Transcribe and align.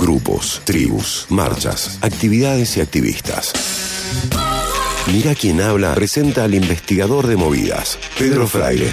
grupos, 0.00 0.62
tribus, 0.64 1.26
marchas, 1.28 1.98
actividades 2.00 2.76
y 2.76 2.80
activistas. 2.80 3.52
Mira 5.12 5.34
quién 5.34 5.60
habla 5.60 5.94
presenta 5.94 6.44
al 6.44 6.54
investigador 6.54 7.26
de 7.26 7.36
movidas, 7.36 7.98
Pedro 8.18 8.46
Fraile. 8.46 8.90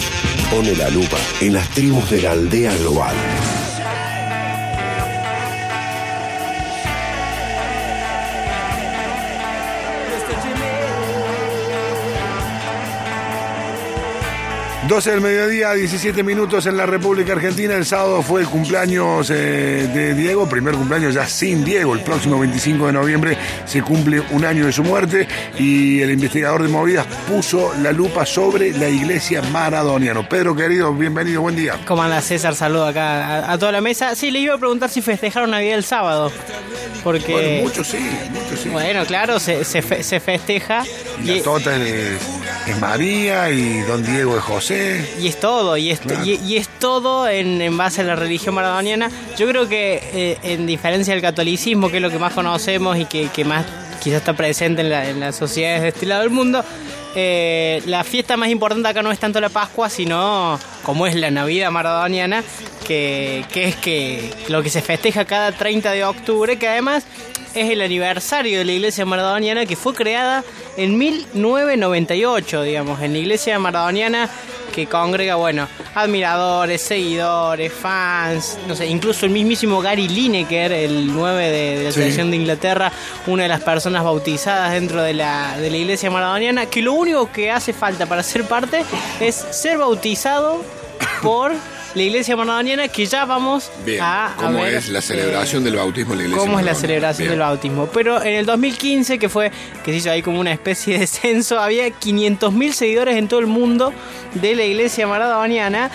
Pone 0.51 0.75
la 0.75 0.89
lupa 0.89 1.17
en 1.41 1.53
las 1.53 1.69
tribus 1.69 2.09
de 2.09 2.21
la 2.21 2.31
aldea 2.31 2.75
global. 2.77 3.15
12 14.87 15.11
del 15.11 15.21
mediodía, 15.21 15.73
17 15.73 16.23
minutos 16.23 16.65
en 16.65 16.77
la 16.77 16.85
República 16.85 17.33
Argentina. 17.33 17.75
El 17.75 17.85
sábado 17.85 18.21
fue 18.21 18.39
el 18.39 18.47
cumpleaños 18.47 19.29
eh, 19.29 19.33
de 19.93 20.13
Diego, 20.13 20.47
primer 20.47 20.75
cumpleaños 20.75 21.13
ya 21.13 21.27
sin 21.27 21.65
Diego. 21.65 21.93
El 21.93 21.99
próximo 22.01 22.39
25 22.39 22.87
de 22.87 22.93
noviembre 22.93 23.37
se 23.65 23.81
cumple 23.81 24.21
un 24.31 24.45
año 24.45 24.65
de 24.65 24.71
su 24.71 24.85
muerte 24.85 25.27
y 25.59 25.99
el 25.99 26.11
investigador 26.11 26.63
de 26.63 26.69
movidas 26.69 27.05
puso 27.27 27.73
la 27.81 27.91
lupa 27.91 28.25
sobre 28.25 28.71
la 28.71 28.87
iglesia 28.87 29.41
maradoniana. 29.41 30.27
Pedro, 30.27 30.55
querido, 30.55 30.93
bienvenido, 30.93 31.41
buen 31.41 31.57
día. 31.57 31.77
¿Cómo 31.85 32.01
anda 32.01 32.21
César? 32.21 32.55
Saludo 32.55 32.85
acá 32.85 33.51
a, 33.51 33.57
toda 33.57 33.73
la 33.73 33.81
mesa. 33.81 34.15
Sí, 34.15 34.31
le 34.31 34.39
iba 34.39 34.55
a 34.55 34.57
preguntar 34.57 34.89
si 34.89 35.01
festejaron 35.01 35.51
Navidad 35.51 35.75
el 35.75 35.83
sábado. 35.83 36.31
Porque... 37.03 37.33
Bueno, 37.33 37.63
muchos 37.63 37.87
sí, 37.87 37.99
muchos 38.31 38.61
sí. 38.61 38.69
Bueno, 38.69 39.05
claro, 39.05 39.37
se, 39.41 39.65
se, 39.65 39.81
festeja. 39.81 40.85
Y, 41.21 41.39
la 41.39 41.43
tota 41.43 41.75
es, 41.75 42.36
es 42.71 42.79
María 42.79 43.49
y 43.49 43.81
don 43.81 44.03
Diego 44.03 44.37
es 44.37 44.43
José. 44.43 45.09
Y 45.19 45.27
es 45.27 45.39
todo, 45.39 45.77
y 45.77 45.91
es, 45.91 46.01
y, 46.25 46.57
es 46.57 46.67
todo 46.67 47.27
en, 47.27 47.77
base 47.77 48.01
a 48.01 48.03
la 48.03 48.15
religión 48.15 48.55
maradoniana. 48.55 49.09
Yo 49.37 49.47
creo 49.47 49.69
que, 49.69 50.01
eh, 50.13 50.37
en 50.43 50.65
diferencia 50.65 51.13
del 51.13 51.21
catolicismo, 51.21 51.89
que 51.89 51.97
es 51.97 52.01
lo 52.01 52.09
que 52.09 52.19
más 52.19 52.33
conocemos 52.33 52.97
y 52.97 53.05
que, 53.05 53.45
más 53.45 53.65
quizás 54.01 54.19
está 54.19 54.33
presente 54.33 54.81
en, 54.81 55.19
las 55.19 55.35
sociedades 55.35 55.81
de 55.81 55.87
este 55.89 56.05
lado 56.05 56.21
del 56.21 56.29
mundo, 56.29 56.63
eh, 57.15 57.81
la 57.85 58.03
fiesta 58.03 58.37
más 58.37 58.49
importante 58.49 58.87
acá 58.87 59.01
no 59.01 59.11
es 59.11 59.19
tanto 59.19 59.39
la 59.39 59.49
Pascua, 59.49 59.89
sino 59.89 60.59
como 60.83 61.07
es 61.07 61.15
la 61.15 61.31
Navidad 61.31 61.71
maradoniana, 61.71 62.43
que, 62.87 63.43
que, 63.51 63.65
es 63.65 63.75
que 63.75 64.31
lo 64.47 64.63
que 64.63 64.69
se 64.69 64.81
festeja 64.81 65.25
cada 65.25 65.51
30 65.51 65.91
de 65.91 66.05
octubre, 66.05 66.57
que 66.57 66.67
además 66.67 67.05
es 67.53 67.69
el 67.69 67.81
aniversario 67.81 68.59
de 68.59 68.65
la 68.65 68.71
iglesia 68.71 69.05
maradoniana 69.05 69.65
que 69.65 69.75
fue 69.75 69.93
creada 69.93 70.43
en 70.77 70.97
1998, 70.97 72.61
digamos, 72.61 73.01
en 73.01 73.13
la 73.13 73.19
iglesia 73.19 73.57
maradoniana 73.59 74.29
que 74.73 74.85
congrega, 74.85 75.35
bueno, 75.35 75.67
admiradores, 75.95 76.81
seguidores, 76.81 77.73
fans, 77.73 78.59
no 78.67 78.75
sé, 78.75 78.85
incluso 78.85 79.25
el 79.25 79.31
mismísimo 79.31 79.81
Gary 79.81 80.07
Lineker, 80.07 80.71
el 80.71 81.13
9 81.13 81.49
de, 81.49 81.83
la 81.83 81.91
selección 81.91 82.29
de 82.29 82.37
Inglaterra, 82.37 82.91
una 83.25 83.43
de 83.43 83.49
las 83.49 83.61
personas 83.61 84.03
bautizadas 84.03 84.71
dentro 84.73 85.01
de 85.01 85.15
la, 85.15 85.57
de 85.57 85.71
la 85.71 85.77
iglesia 85.77 86.11
maradoniana, 86.11 86.67
que 86.67 86.83
lo 86.83 86.93
único 86.93 87.31
que 87.31 87.49
hace 87.49 87.73
falta 87.73 88.05
para 88.05 88.21
ser 88.21 88.43
parte 88.43 88.85
es 89.19 89.35
ser 89.35 89.79
bautizado 89.79 90.63
por 91.23 91.53
la 91.97 92.03
iglesia 92.03 92.35
maradoniana 92.35 92.87
que 92.87 93.05
ya 93.05 93.25
vamos 93.25 93.71
a, 93.99 94.35
¿Cómo 94.37 94.65
es 94.65 94.89
la 94.89 95.01
celebración 95.01 95.63
del 95.63 95.75
bautismo 95.75 96.13
en 96.13 96.19
la 96.19 96.25
iglesia 96.25 96.45
¿Cómo 96.45 96.59
es 96.59 96.65
la 96.65 96.75
celebración 96.75 97.29
del 97.29 97.39
bautismo? 97.39 97.87
Pero 97.87 98.21
en 98.21 98.35
el 98.35 98.45
2015, 98.45 99.17
que 99.17 99.29
fue, 99.29 99.51
que 99.83 99.91
se 99.91 99.97
hizo 99.97 100.11
ahí 100.11 100.21
como 100.21 100.39
una 100.39 100.51
especie 100.51 100.99
de 100.99 101.07
censo, 101.07 101.59
había 101.59 101.87
500.000 101.87 102.71
seguidores 102.71 103.17
en 103.17 103.27
todo 103.27 103.39
el 103.39 103.47
mundo 103.47 103.93
de 104.35 104.55
la 104.55 104.63
iglesia 104.63 105.07
maradoniana. 105.07 105.89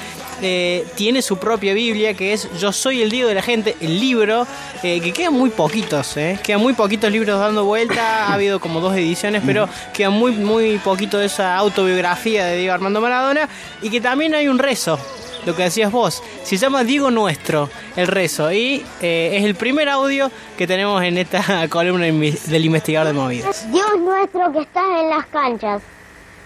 Eh, 0.44 0.84
tiene 0.96 1.22
su 1.22 1.36
propia 1.36 1.72
Biblia 1.72 2.14
que 2.14 2.32
es 2.32 2.48
Yo 2.58 2.72
soy 2.72 3.00
el 3.00 3.10
Dios 3.10 3.28
de 3.28 3.36
la 3.36 3.42
gente, 3.42 3.76
el 3.80 4.00
libro, 4.00 4.44
eh, 4.82 5.00
que 5.00 5.12
quedan 5.12 5.34
muy 5.34 5.50
poquitos, 5.50 6.16
eh, 6.16 6.36
quedan 6.42 6.60
muy 6.60 6.72
poquitos 6.72 7.12
libros 7.12 7.38
dando 7.38 7.64
vuelta, 7.64 8.26
ha 8.26 8.32
habido 8.34 8.58
como 8.58 8.80
dos 8.80 8.96
ediciones, 8.96 9.42
pero 9.46 9.68
queda 9.94 10.10
muy, 10.10 10.32
muy 10.32 10.78
poquito 10.78 11.18
de 11.18 11.26
esa 11.26 11.56
autobiografía 11.56 12.44
de 12.44 12.56
Diego 12.56 12.74
Armando 12.74 13.00
Maradona 13.00 13.48
y 13.82 13.90
que 13.90 14.00
también 14.00 14.34
hay 14.34 14.48
un 14.48 14.58
rezo 14.58 14.98
lo 15.46 15.56
que 15.56 15.64
decías 15.64 15.90
vos. 15.90 16.22
Se 16.42 16.56
llama 16.56 16.84
Diego 16.84 17.10
Nuestro, 17.10 17.68
el 17.96 18.06
rezo, 18.06 18.52
y 18.52 18.84
eh, 19.00 19.36
es 19.36 19.44
el 19.44 19.54
primer 19.54 19.88
audio 19.88 20.30
que 20.56 20.66
tenemos 20.66 21.02
en 21.02 21.18
esta 21.18 21.68
columna 21.70 22.06
del 22.06 22.64
investigador 22.64 23.08
de 23.08 23.12
movidas. 23.12 23.70
Dios 23.70 23.98
nuestro 24.00 24.52
que 24.52 24.60
estás 24.60 24.84
en 25.00 25.10
las 25.10 25.26
canchas, 25.26 25.82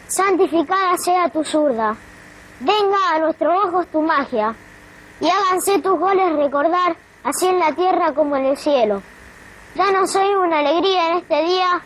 santificada 0.09 0.97
sea 0.99 1.29
tu 1.29 1.45
zurda. 1.45 1.97
Venga 2.61 2.97
a 3.15 3.19
nuestros 3.19 3.55
ojos 3.67 3.87
tu 3.93 4.01
magia, 4.01 4.55
y 5.21 5.29
háganse 5.29 5.79
tus 5.81 5.99
goles 5.99 6.37
recordar, 6.37 6.97
así 7.25 7.47
en 7.47 7.59
la 7.59 7.73
tierra 7.73 8.13
como 8.13 8.37
en 8.37 8.47
el 8.47 8.57
cielo. 8.57 9.03
Ya 9.75 9.93
no 9.93 10.07
soy 10.07 10.29
una 10.35 10.61
alegría 10.61 11.11
en 11.11 11.19
este 11.19 11.43
día, 11.45 11.83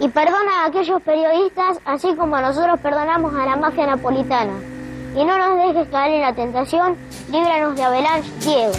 y 0.00 0.08
perdona 0.08 0.62
a 0.62 0.66
aquellos 0.66 1.00
periodistas, 1.02 1.78
así 1.84 2.14
como 2.16 2.40
nosotros 2.40 2.80
perdonamos 2.80 3.32
a 3.34 3.46
la 3.46 3.56
mafia 3.56 3.86
napolitana 3.86 4.73
y 5.14 5.24
no 5.24 5.38
nos 5.38 5.74
dejes 5.74 5.88
caer 5.88 6.14
en 6.14 6.20
la 6.22 6.34
tentación, 6.34 6.96
líbranos 7.30 7.76
de 7.76 7.82
Avalanche, 7.82 8.30
Diego. 8.40 8.72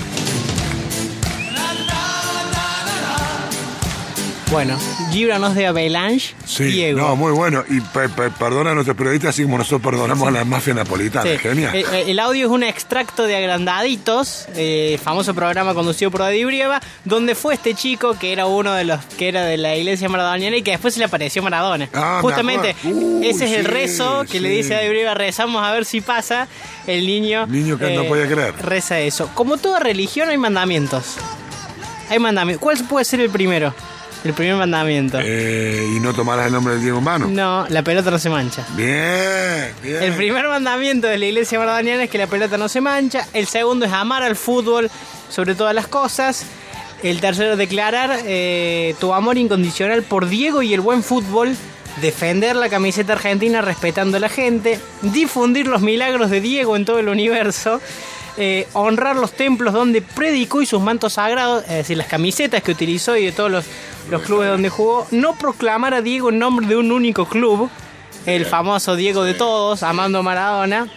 Bueno, 4.55 4.77
líbranos 5.11 5.53
de 5.53 5.67
Avalanche, 5.67 6.33
sí, 6.45 6.63
Diego. 6.63 6.97
No, 6.97 7.17
muy 7.17 7.33
bueno. 7.33 7.65
Y 7.69 7.81
perdona 7.81 8.71
a 8.71 8.73
nuestros 8.73 8.95
periodistas 8.95 9.31
así 9.31 9.43
como 9.43 9.57
nosotros 9.57 9.81
perdonamos 9.81 10.25
a 10.25 10.31
la 10.31 10.45
mafia 10.45 10.73
napolitana. 10.73 11.29
Genial. 11.37 11.75
Eh, 11.75 11.85
eh, 11.91 12.03
el, 12.07 12.19
audio 12.19 12.45
es 12.45 12.51
un 12.53 12.63
extracto 12.63 13.23
de 13.23 13.35
Agrandaditos, 13.35 14.47
eh, 14.55 14.97
famoso 15.03 15.33
programa 15.33 15.73
conducido 15.73 16.09
por 16.09 16.21
David 16.21 16.45
Brieva, 16.45 16.79
donde 17.03 17.35
fue 17.35 17.55
este 17.55 17.73
chico 17.73 18.17
que 18.17 18.31
era 18.31 18.45
uno 18.45 18.71
de 18.71 18.85
los 18.85 19.03
que 19.17 19.27
era 19.27 19.43
de 19.43 19.57
la 19.57 19.75
iglesia 19.75 20.07
maradoniana 20.07 20.55
y 20.55 20.61
que 20.61 20.71
después 20.71 20.93
se 20.93 21.01
le 21.01 21.07
apareció 21.07 21.43
Maradona. 21.43 21.89
Ah, 21.93 22.19
Justamente, 22.21 22.77
ese 23.23 23.47
es 23.47 23.51
el 23.59 23.65
rezo 23.65 24.23
que 24.23 24.39
le 24.39 24.47
dice 24.47 24.73
a 24.73 24.77
David 24.77 24.91
Brieva, 24.91 25.15
rezamos 25.15 25.65
a 25.65 25.73
ver 25.73 25.83
si 25.83 25.99
pasa. 25.99 26.47
El 26.87 27.05
niño... 27.05 27.45
Niño 27.47 27.77
que 27.77 27.93
no 27.93 28.05
podía 28.05 28.25
creer. 28.25 28.55
Reza 28.61 29.01
eso. 29.01 29.29
Como 29.33 29.57
toda 29.57 29.81
religión 29.81 30.29
hay 30.29 30.37
mandamientos. 30.37 31.17
Hay 32.09 32.19
mandamientos. 32.19 32.63
¿Cuál 32.63 32.77
puede 32.87 33.03
ser 33.03 33.19
el 33.19 33.29
primero? 33.29 33.73
El 34.25 34.33
primer 34.33 34.55
mandamiento. 34.55 35.19
Eh, 35.21 35.87
¿Y 35.95 35.99
no 35.99 36.11
tomarás 36.11 36.47
el 36.47 36.51
nombre 36.51 36.73
del 36.73 36.81
Diego 36.81 36.97
humano? 36.97 37.27
No, 37.29 37.67
la 37.69 37.83
pelota 37.83 38.09
no 38.09 38.17
se 38.17 38.31
mancha. 38.31 38.65
Bien, 38.75 39.71
bien. 39.83 40.01
El 40.01 40.13
primer 40.13 40.47
mandamiento 40.47 41.05
de 41.05 41.19
la 41.19 41.25
iglesia 41.27 41.59
maradoniana 41.59 42.05
es 42.05 42.09
que 42.09 42.17
la 42.17 42.25
pelota 42.25 42.57
no 42.57 42.67
se 42.67 42.81
mancha. 42.81 43.27
El 43.33 43.45
segundo 43.45 43.85
es 43.85 43.93
amar 43.93 44.23
al 44.23 44.35
fútbol 44.35 44.89
sobre 45.29 45.53
todas 45.53 45.75
las 45.75 45.85
cosas. 45.85 46.43
El 47.03 47.21
tercero, 47.21 47.55
declarar 47.55 48.17
eh, 48.25 48.95
tu 48.99 49.13
amor 49.13 49.37
incondicional 49.37 50.01
por 50.01 50.27
Diego 50.27 50.63
y 50.63 50.73
el 50.73 50.81
buen 50.81 51.03
fútbol. 51.03 51.55
Defender 52.01 52.55
la 52.55 52.67
camiseta 52.67 53.13
argentina 53.13 53.61
respetando 53.61 54.17
a 54.17 54.19
la 54.19 54.29
gente. 54.29 54.79
Difundir 55.03 55.67
los 55.67 55.83
milagros 55.83 56.31
de 56.31 56.41
Diego 56.41 56.75
en 56.75 56.83
todo 56.83 56.97
el 56.97 57.09
universo. 57.09 57.79
Eh, 58.37 58.67
honrar 58.73 59.17
los 59.17 59.33
templos 59.33 59.71
donde 59.71 60.01
predicó 60.01 60.63
y 60.63 60.65
sus 60.65 60.81
mantos 60.81 61.13
sagrados, 61.13 61.63
es 61.65 61.75
decir, 61.75 61.95
las 61.95 62.07
camisetas 62.07 62.61
que 62.63 62.71
utilizó 62.71 63.15
y 63.15 63.23
de 63.23 63.31
todos 63.31 63.49
los, 63.49 63.65
clubes 64.05 64.49
donde 64.49 64.69
jugó, 64.69 65.07
no 65.11 65.35
proclamar 65.35 65.93
a 65.93 66.01
Diego 66.01 66.29
en 66.29 66.39
nombre 66.39 66.67
de 66.67 66.75
un 66.75 66.91
único 66.91 67.25
club, 67.25 67.69
el 68.25 68.45
famoso 68.45 68.95
Diego 68.95 69.23
de 69.23 69.33
todos, 69.33 69.83
Amando 69.83 70.23
Maradona, 70.23 70.87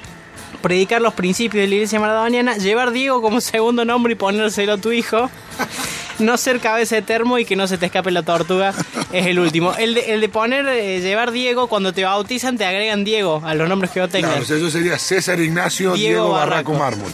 predicar 0.63 1.01
los 1.01 1.15
principios 1.15 1.63
de 1.63 1.69
la 1.69 1.75
iglesia 1.75 2.01
maradoniana, 2.01 2.57
llevar 2.57 2.91
Diego 2.91 3.23
como 3.23 3.41
segundo 3.41 3.85
nombre 3.85 4.13
y 4.13 4.17
ponérselo 4.17 4.75
a 4.75 4.79
tu 4.79 4.93
hijo 4.93 5.31
no 6.19 6.37
ser 6.37 6.61
cabeza 6.61 6.97
de 6.97 7.03
termo 7.03 7.39
y 7.39 7.45
que 7.45 7.57
no 7.57 7.67
se 7.67 7.79
te 7.79 7.87
escape 7.87 8.11
la 8.11 8.23
tortuga 8.23 8.75
es 9.13 9.27
el 9.27 9.39
último. 9.39 9.75
El 9.79 9.95
de, 9.95 10.15
el 10.15 10.21
de 10.21 10.29
poner, 10.29 10.67
eh, 10.69 11.01
llevar 11.01 11.31
Diego, 11.31 11.69
cuando 11.69 11.93
te 11.93 12.05
bautizan 12.05 12.59
te 12.59 12.65
agregan 12.65 13.05
Diego 13.05 13.43
a 13.45 13.55
los 13.55 13.69
nombres 13.69 13.91
que 13.91 14.01
vos 14.01 14.11
tengas. 14.11 14.45
Claro, 14.45 14.57
eso 14.57 14.71
sería 14.71 14.99
César 14.99 15.41
Ignacio 15.41 15.95
Diego, 15.95 16.31
Barraco, 16.31 16.75
Mármol. 16.75 17.13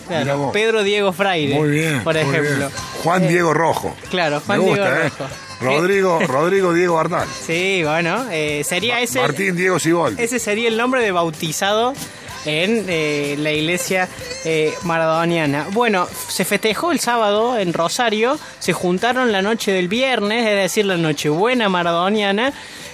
Pedro 0.52 0.82
Diego 0.82 1.12
Fraire. 1.12 1.54
Muy 1.54 1.70
bien. 1.70 2.02
Por 2.02 2.16
ejemplo. 2.16 2.70
Juan 3.04 3.24
eh, 3.24 3.28
Diego 3.28 3.54
Rojo. 3.54 3.94
Claro, 4.10 4.40
Juan 4.40 4.64
Diego 4.64 4.84
¿eh? 4.84 5.08
Rojo. 5.10 5.28
Rodrigo, 5.60 6.18
Rodrigo 6.26 6.72
Diego 6.74 6.96
Bardal. 6.96 7.28
Sí, 7.28 7.82
bueno, 7.84 8.24
sería 8.64 9.00
ese. 9.00 9.20
Martín 9.20 9.54
Diego 9.54 9.78
Cibol. 9.78 10.18
Ese 10.18 10.38
sería 10.40 10.68
el 10.68 10.76
nombre 10.76 11.00
de 11.00 11.12
bautizado 11.12 11.94
en 12.44 12.84
eh, 12.88 13.36
la 13.38 13.52
iglesia 13.52 14.08
eh, 14.44 14.74
maradoniana. 14.82 15.66
Bueno, 15.72 16.06
se 16.28 16.44
festejó 16.44 16.92
el 16.92 17.00
sábado 17.00 17.58
en 17.58 17.72
Rosario, 17.72 18.38
se 18.58 18.72
juntaron 18.72 19.32
la 19.32 19.42
noche 19.42 19.72
del 19.72 19.88
viernes, 19.88 20.46
es 20.46 20.54
decir, 20.54 20.84
la 20.86 20.96
Nochebuena 20.96 21.68
maradoniana, 21.68 22.52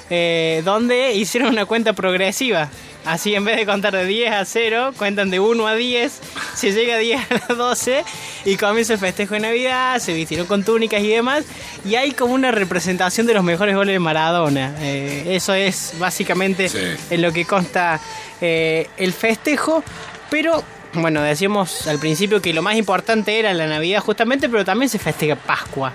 eh, 0.09 0.63
donde 0.65 1.15
hicieron 1.15 1.51
una 1.51 1.67
cuenta 1.67 1.93
progresiva. 1.93 2.69
Así 3.05 3.35
en 3.35 3.45
vez 3.45 3.57
de 3.57 3.67
contar 3.67 3.95
de 3.95 4.05
10 4.05 4.33
a 4.33 4.45
0, 4.45 4.93
cuentan 4.97 5.31
de 5.31 5.41
1 5.41 5.67
a 5.67 5.75
10, 5.75 6.21
se 6.55 6.73
llega 6.73 6.97
a 6.97 6.99
10 6.99 7.21
a 7.49 7.55
12 7.55 8.05
y 8.45 8.57
comienza 8.57 8.93
el 8.93 8.99
festejo 8.99 9.35
de 9.35 9.41
Navidad, 9.41 9.99
se 9.99 10.13
vistieron 10.13 10.47
con 10.47 10.65
túnicas 10.65 11.03
y 11.03 11.09
demás, 11.09 11.45
y 11.85 11.95
hay 11.95 12.13
como 12.13 12.35
una 12.35 12.51
representación 12.51 13.27
de 13.27 13.35
los 13.35 13.43
mejores 13.43 13.75
goles 13.75 13.95
de 13.95 13.99
Maradona. 13.99 14.75
eso 14.83 15.55
es 15.55 15.95
básicamente 15.99 16.71
en 17.11 17.23
lo 17.23 17.33
que 17.33 17.47
consta 17.47 18.01
eh, 18.41 18.89
el 18.99 19.13
festejo, 19.13 19.83
pero 20.31 20.63
bueno, 20.93 21.23
decíamos 21.23 21.87
al 21.87 21.99
principio 21.99 22.43
que 22.43 22.53
lo 22.53 22.63
más 22.63 22.77
importante 22.77 23.39
era 23.39 23.55
la 23.55 23.67
Navidad 23.67 24.01
justamente, 24.01 24.49
pero 24.49 24.65
también 24.65 24.89
se 24.89 24.99
festeja 24.99 25.37
Pascua. 25.37 25.93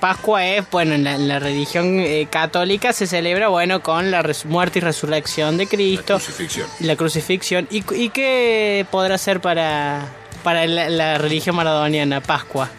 Pascua 0.00 0.46
es, 0.46 0.68
bueno, 0.70 0.94
en 0.94 1.28
la, 1.28 1.38
religión 1.38 2.00
eh, 2.00 2.26
católica 2.30 2.92
se 2.92 3.06
celebra, 3.06 3.48
bueno, 3.48 3.82
con 3.82 4.10
la 4.10 4.22
muerte 4.46 4.78
y 4.78 4.82
resurrección 4.82 5.56
de 5.56 5.66
Cristo. 5.66 6.14
La 6.14 6.18
crucifixión. 6.18 6.66
La 6.80 6.96
crucifixión. 6.96 7.68
¿Y, 7.70 8.08
qué 8.10 8.86
podrá 8.90 9.18
ser 9.18 9.40
para, 9.40 10.06
para 10.42 10.66
la 10.66 11.18
religión 11.18 11.56
maradoniana, 11.56 12.20
Pascua? 12.20 12.70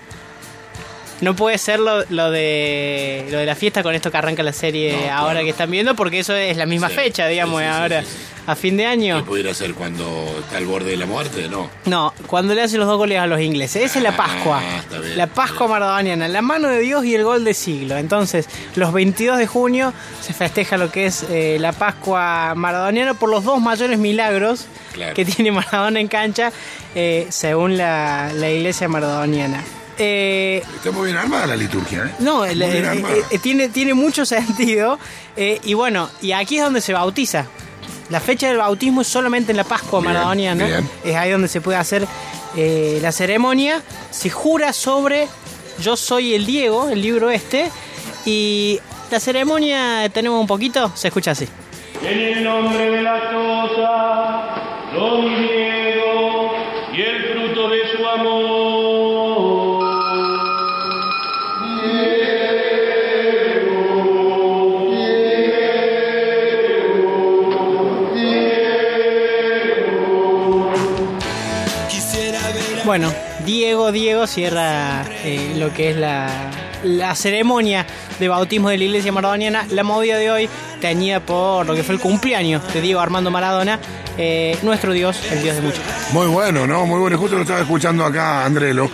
No 1.23 1.35
puede 1.37 1.57
ser 1.57 1.79
lo, 1.79 2.01
de 2.01 3.25
lo 3.31 3.37
de 3.37 3.45
la 3.45 3.55
fiesta 3.55 3.81
con 3.81 3.95
esto 3.95 4.11
que 4.11 4.17
arranca 4.17 4.43
la 4.43 4.51
serie 4.51 5.09
ahora 5.09 5.41
que 5.41 5.49
están 5.49 5.71
viendo, 5.71 5.95
porque 5.95 6.19
eso 6.19 6.35
es 6.35 6.57
la 6.57 6.65
misma 6.65 6.89
fecha, 6.89 7.27
digamos, 7.27 7.61
ahora 7.63 8.03
a 8.45 8.55
fin 8.55 8.75
de 8.75 8.85
año. 8.85 9.19
¿Qué 9.19 9.23
pudiera 9.23 9.53
ser 9.53 9.73
cuando 9.73 10.05
está 10.39 10.57
al 10.57 10.65
borde 10.65 10.91
de 10.91 10.97
la 10.97 11.05
muerte? 11.05 11.47
No. 11.47 11.69
No, 11.85 12.13
cuando 12.27 12.53
le 12.53 12.61
hacen 12.61 12.79
los 12.79 12.89
dos 12.89 12.97
goles 12.97 13.19
a 13.19 13.27
los 13.27 13.39
ingleses. 13.39 13.83
Esa 13.83 13.99
es 13.99 14.03
la 14.03 14.09
ah, 14.09 14.17
Pascua. 14.17 14.61
la 15.15 15.27
Pascua 15.27 15.67
maradoniana, 15.67 16.27
la 16.27 16.41
mano 16.41 16.67
de 16.67 16.79
Dios 16.79 17.05
y 17.05 17.15
el 17.15 17.23
gol 17.23 17.45
de 17.45 17.53
siglo. 17.53 17.97
Entonces, 17.97 18.49
los 18.75 18.91
22 18.91 19.37
de 19.37 19.47
junio 19.47 19.93
se 20.19 20.33
festeja 20.33 20.75
lo 20.77 20.91
que 20.91 21.05
es 21.05 21.23
eh, 21.29 21.57
la 21.57 21.71
Pascua 21.71 22.53
maradoniana 22.53 23.13
por 23.13 23.29
los 23.29 23.45
dos 23.45 23.61
mayores 23.61 23.97
milagros 23.97 24.65
que 25.15 25.23
tiene 25.23 25.51
Maradona 25.51 26.01
en 26.01 26.07
cancha, 26.09 26.51
eh, 26.95 27.27
según 27.29 27.77
la, 27.77 28.31
la 28.33 28.49
iglesia 28.49 28.89
maradoniana. 28.89 29.63
Eh, 29.97 30.63
Está 30.75 30.91
muy 30.91 31.05
bien 31.07 31.17
armada 31.17 31.47
la 31.47 31.55
liturgia, 31.55 32.05
¿eh? 32.05 32.15
No, 32.19 32.45
eh, 32.45 32.55
tiene, 33.41 33.69
tiene 33.69 33.93
mucho 33.93 34.25
sentido. 34.25 34.99
y 35.37 35.73
bueno, 35.73 36.09
y 36.21 36.31
aquí 36.31 36.57
es 36.57 36.63
donde 36.63 36.81
se 36.81 36.93
bautiza. 36.93 37.45
La 38.09 38.19
fecha 38.19 38.47
del 38.47 38.57
bautismo 38.57 39.01
es 39.01 39.07
solamente 39.07 39.51
en 39.51 39.57
la 39.57 39.63
Pascua 39.63 40.01
maradoniana. 40.01 40.81
Es 41.03 41.15
ahí 41.15 41.31
donde 41.31 41.47
se 41.47 41.61
puede 41.61 41.77
hacer 41.77 42.05
la 42.55 43.11
ceremonia. 43.11 43.81
Se 44.11 44.29
jura 44.29 44.73
sobre 44.73 45.27
Yo 45.79 45.95
soy 45.97 46.33
el 46.35 46.45
Diego, 46.45 46.89
el 46.89 47.01
libro 47.01 47.29
este. 47.31 47.71
Y 48.25 48.79
la 49.09 49.19
ceremonia, 49.19 50.09
tenemos 50.13 50.39
un 50.39 50.47
poquito, 50.47 50.91
se 50.95 51.07
escucha 51.09 51.31
así. 51.31 51.47
En 52.03 52.19
el 52.19 52.43
nombre 52.43 52.89
de 52.89 53.01
la 53.01 53.31
cosa, 53.31 54.97
Bueno, 72.93 73.11
Diego, 73.43 73.91
Diego 73.91 74.27
cierra 74.27 75.03
eh, 75.23 75.55
lo 75.57 75.73
que 75.73 75.89
es 75.89 75.97
la, 75.97 76.29
la, 76.83 77.15
ceremonia 77.15 77.87
de 78.19 78.27
bautismo 78.27 78.69
de 78.69 78.77
la 78.77 78.83
iglesia 78.83 79.11
maradoniana. 79.11 79.65
La 79.71 79.81
movida 79.81 80.15
de 80.15 80.29
hoy, 80.29 80.47
teñida 80.79 81.19
por 81.19 81.65
lo 81.65 81.73
que 81.73 81.81
fue 81.81 81.95
el 81.95 81.99
cumpleaños 81.99 82.71
de 82.71 82.81
Diego 82.81 82.99
Armando 82.99 83.31
Maradona, 83.31 83.79
eh, 84.15 84.59
nuestro 84.61 84.93
Dios, 84.93 85.19
el 85.31 85.41
Dios 85.41 85.55
de 85.55 85.61
muchos. 85.63 85.81
Muy 86.11 86.27
bueno, 86.27 86.67
¿no? 86.67 86.85
Muy 86.85 86.99
bueno. 86.99 87.17
Justo 87.17 87.35
lo 87.35 87.41
estaba 87.41 87.61
escuchando 87.61 88.05
acá, 88.05 88.45
Andrelo. 88.45 88.91